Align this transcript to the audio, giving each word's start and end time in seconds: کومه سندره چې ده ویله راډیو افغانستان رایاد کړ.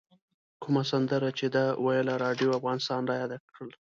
کومه 0.63 0.83
سندره 0.91 1.29
چې 1.37 1.45
ده 1.55 1.63
ویله 1.85 2.13
راډیو 2.23 2.55
افغانستان 2.59 3.01
رایاد 3.11 3.31
کړ. 3.53 3.65